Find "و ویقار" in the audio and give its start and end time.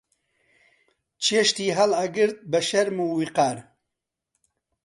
3.01-3.57